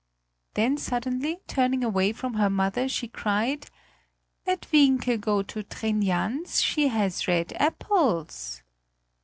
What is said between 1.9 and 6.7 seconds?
from her mother, she cried: "Let Wienke go to Trin Jans,